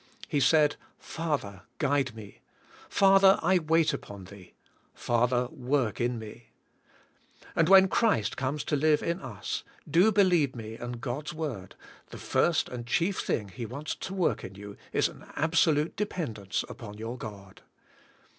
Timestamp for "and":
7.55-7.69, 10.75-11.01, 12.67-12.87